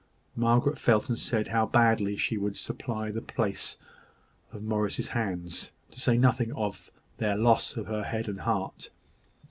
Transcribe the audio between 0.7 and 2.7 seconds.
felt and said how badly she should